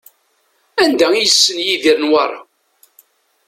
[0.81, 2.39] Anda i yessen Yidir Newwara?